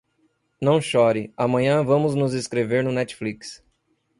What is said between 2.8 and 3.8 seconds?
no Netflix.